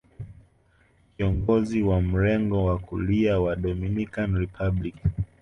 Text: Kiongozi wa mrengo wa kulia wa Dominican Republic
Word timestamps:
Kiongozi 1.17 1.83
wa 1.83 2.01
mrengo 2.01 2.65
wa 2.65 2.79
kulia 2.79 3.39
wa 3.39 3.55
Dominican 3.55 4.37
Republic 4.37 4.95